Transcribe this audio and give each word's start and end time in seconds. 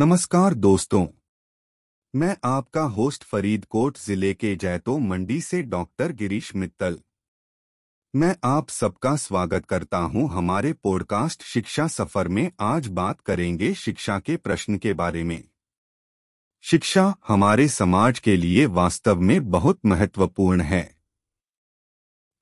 नमस्कार 0.00 0.54
दोस्तों। 0.54 1.06
मैं 2.14 2.36
आपका 2.44 2.82
होस्ट 2.82 3.24
फरीदकोट 3.24 3.98
ज़िले 3.98 4.34
के 4.34 4.56
जैतो 4.56 4.98
मंडी 4.98 5.40
से 5.40 5.62
डॉक्टर 5.62 6.12
गिरीश 6.12 6.56
मित्तल। 6.56 7.00
मैं 8.16 8.36
आप 8.44 8.68
सबका 8.68 9.16
स्वागत 9.16 9.66
करता 9.66 9.98
हूँ 9.98 10.30
हमारे 10.30 10.72
पॉडकास्ट 10.72 11.42
शिक्षा 11.42 11.86
सफ़र 11.86 12.28
में। 12.28 12.52
आज 12.60 12.86
बात 12.86 13.20
करेंगे 13.20 13.74
शिक्षा 13.74 14.18
के 14.18 14.36
प्रश्न 14.36 14.78
के 14.78 14.92
बारे 14.92 15.24
में। 15.24 15.44
शिक्षा 16.62 17.14
हमारे 17.28 17.68
समाज 17.68 18.18
के 18.18 18.36
लिए 18.36 18.66
वास्तव 18.66 19.20
में 19.20 19.50
बहुत 19.50 19.80
महत्वपूर्ण 19.86 20.60
है। 20.60 20.96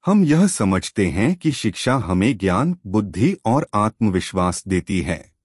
हम 0.07 0.25
यह 0.25 0.47
समझते 0.47 1.07
हैं 1.07 1.35
कि 1.35 1.53
शिक्षा 1.53 1.95
हमें 1.95 2.39
ज्ञान, 2.39 2.77
बुद्धि 2.87 3.37
और 3.45 3.69
आत्मविश्वास 3.75 4.69
देती 4.69 5.01
है। 5.01 5.38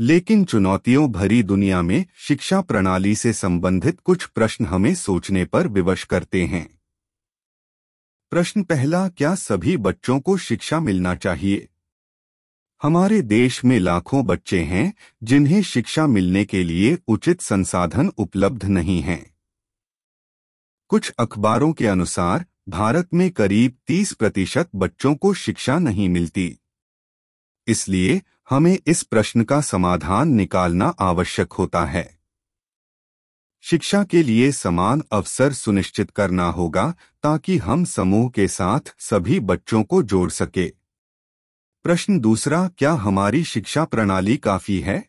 लेकिन 0.00 0.44
चुनौतियों 0.44 1.12
भरी 1.12 1.42
दुनिया 1.42 1.82
में 1.82 2.06
शिक्षा 2.16 2.60
प्रणाली 2.60 3.14
से 3.14 3.32
संबंधित 3.32 4.00
कुछ 4.00 4.26
प्रश्न 4.26 4.66
हमें 4.66 4.94
सोचने 4.94 5.44
पर 5.44 5.68
विवश 5.68 6.04
करते 6.04 6.44
हैं। 6.44 6.80
प्रश्न 8.30 8.62
पहला, 8.62 9.08
क्या 9.08 9.34
सभी 9.34 9.76
बच्चों 9.76 10.20
को 10.20 10.36
शिक्षा 10.36 10.80
मिलना 10.80 11.14
चाहिए? 11.14 11.68
हमारे 12.82 13.22
देश 13.22 13.64
में 13.64 13.78
लाखों 13.78 14.26
बच्चे 14.26 14.62
हैं, 14.62 14.94
जिन्हें 15.22 15.62
शिक्षा 15.62 16.06
मिलने 16.06 16.44
के 16.44 16.64
लिए 16.64 16.98
उचित 17.08 17.40
संसाधन 17.40 18.08
उपलब्ध 18.08 18.64
नहीं 18.64 19.02
हैं। 19.02 19.34
कुछ 20.88 21.10
अखबारों 21.10 21.72
के 21.72 21.86
अनुसार, 21.86 22.46
भारत 22.68 23.08
में 23.14 23.30
करीब 23.30 23.76
30 23.86 24.12
प्रतिशत 24.12 24.68
बच्चों 24.74 25.14
को 25.14 25.34
शिक्षा 25.34 25.78
नहीं 25.78 26.08
मिलती। 26.08 26.58
इसलिए 27.66 28.22
हमें 28.50 28.78
इस 28.86 29.02
प्रश्न 29.02 29.44
का 29.44 29.60
समाधान 29.60 30.28
निकालना 30.28 30.94
आवश्यक 31.00 31.52
होता 31.52 31.84
है। 31.84 32.18
शिक्षा 33.60 34.04
के 34.04 34.22
लिए 34.22 34.52
समान 34.52 35.02
अवसर 35.12 35.52
सुनिश्चित 35.52 36.10
करना 36.10 36.44
होगा 36.44 36.94
ताकि 37.22 37.58
हम 37.58 37.84
समूह 37.84 38.30
के 38.30 38.48
साथ 38.48 38.94
सभी 38.98 39.40
बच्चों 39.40 39.82
को 39.82 40.02
जोड़ 40.02 40.30
सके। 40.30 40.68
प्रश्न 41.82 42.20
दूसरा, 42.20 42.68
क्या 42.68 42.92
हमारी 42.92 43.44
शिक्षा 43.44 43.84
प्रणाली 43.84 44.36
काफ़ी 44.36 44.80
है? 44.80 45.08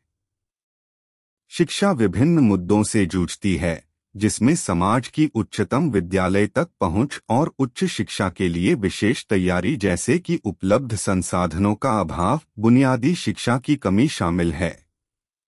शिक्षा 1.49 1.91
विभिन्न 1.91 2.39
मुद्दों 2.39 2.83
से 2.83 3.05
जूझती 3.05 3.55
है। 3.55 3.88
जिसमें 4.15 4.55
समाज 4.55 5.07
की 5.07 5.29
उच्चतम 5.35 5.89
विद्यालय 5.89 6.47
तक 6.47 6.67
पहुँच 6.81 7.19
और 7.29 7.53
उच्च 7.59 7.85
शिक्षा 7.85 8.29
के 8.29 8.47
लिए 8.47 8.73
विशेष 8.73 9.25
तैयारी 9.25 9.75
जैसे 9.75 10.17
कि 10.19 10.39
उपलब्ध 10.43 10.95
संसाधनों 10.95 11.75
का 11.75 11.99
अभाव, 11.99 12.39
बुनियादी 12.59 13.15
शिक्षा 13.15 13.57
की 13.57 13.75
कमी 13.75 14.07
शामिल 14.07 14.53
है। 14.53 14.88